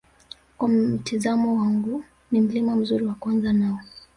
kwa 0.57 0.67
mtizamo 0.69 1.55
wangu 1.59 2.03
ni 2.31 2.41
Mlima 2.41 2.75
mzuri 2.75 3.05
wa 3.05 3.13
kuanza 3.15 3.53
nao 3.53 3.79